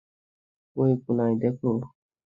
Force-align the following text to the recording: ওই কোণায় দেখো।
ওই 0.75 0.91
কোণায় 1.03 1.35
দেখো। 1.41 1.69